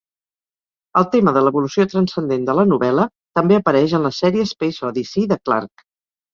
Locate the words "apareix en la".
3.61-4.15